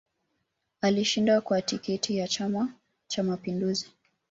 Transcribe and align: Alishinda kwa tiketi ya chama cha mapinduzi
Alishinda 0.81 1.41
kwa 1.41 1.61
tiketi 1.61 2.17
ya 2.17 2.27
chama 2.27 2.73
cha 3.07 3.23
mapinduzi 3.23 3.91